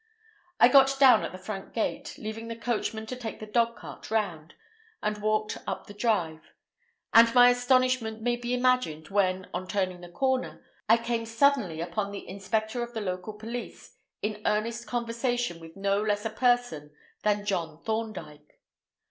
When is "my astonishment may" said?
7.35-8.35